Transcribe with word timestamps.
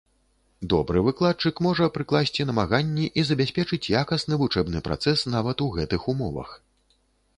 Добры 0.73 1.01
выкладчык 1.07 1.59
можа 1.65 1.89
прыкласці 1.97 2.47
намаганні 2.51 3.05
і 3.19 3.25
забяспечыць 3.29 3.81
якасны 4.03 4.33
вучэбны 4.43 4.79
працэс 4.89 5.19
нават 5.35 5.57
у 5.67 5.71
гэтых 5.77 6.01
умовах. 6.17 6.49